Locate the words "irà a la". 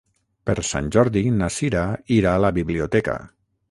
2.19-2.55